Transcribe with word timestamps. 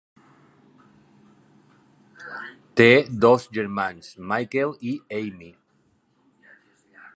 Té 2.81 2.87
dos 3.27 3.47
germans, 3.59 4.11
Michael 4.33 4.75
i 4.93 4.97
Amy. 5.21 5.55